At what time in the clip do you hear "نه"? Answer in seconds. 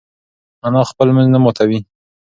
1.33-1.39